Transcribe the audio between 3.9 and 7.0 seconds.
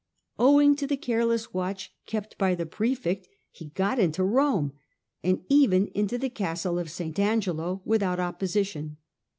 into Rome, and even into the castle of